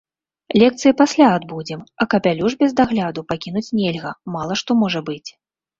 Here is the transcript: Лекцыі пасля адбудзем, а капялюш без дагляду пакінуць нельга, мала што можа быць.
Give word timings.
Лекцыі 0.61 0.93
пасля 1.01 1.27
адбудзем, 1.33 1.85
а 2.01 2.09
капялюш 2.15 2.51
без 2.65 2.71
дагляду 2.81 3.21
пакінуць 3.35 3.67
нельга, 3.83 4.19
мала 4.39 4.53
што 4.65 4.71
можа 4.83 5.09
быць. 5.15 5.25